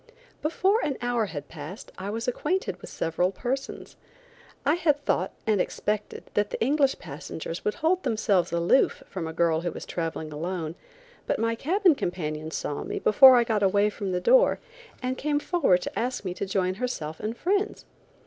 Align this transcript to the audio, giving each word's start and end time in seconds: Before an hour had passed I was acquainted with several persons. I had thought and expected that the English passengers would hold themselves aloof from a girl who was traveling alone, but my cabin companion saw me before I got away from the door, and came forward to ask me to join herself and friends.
Before 0.41 0.81
an 0.83 0.97
hour 0.99 1.27
had 1.27 1.47
passed 1.47 1.91
I 1.95 2.09
was 2.09 2.27
acquainted 2.27 2.81
with 2.81 2.89
several 2.89 3.31
persons. 3.31 3.95
I 4.65 4.73
had 4.73 5.05
thought 5.05 5.31
and 5.45 5.61
expected 5.61 6.23
that 6.33 6.49
the 6.49 6.59
English 6.59 6.97
passengers 6.97 7.63
would 7.63 7.75
hold 7.75 8.01
themselves 8.01 8.51
aloof 8.51 9.03
from 9.07 9.27
a 9.27 9.31
girl 9.31 9.61
who 9.61 9.71
was 9.71 9.85
traveling 9.85 10.31
alone, 10.33 10.73
but 11.27 11.37
my 11.37 11.53
cabin 11.53 11.93
companion 11.93 12.49
saw 12.49 12.83
me 12.83 12.97
before 12.97 13.35
I 13.35 13.43
got 13.43 13.61
away 13.61 13.91
from 13.91 14.11
the 14.11 14.19
door, 14.19 14.57
and 15.03 15.19
came 15.19 15.37
forward 15.39 15.83
to 15.83 15.99
ask 15.99 16.25
me 16.25 16.33
to 16.33 16.47
join 16.47 16.73
herself 16.81 17.19
and 17.19 17.37
friends. 17.37 17.85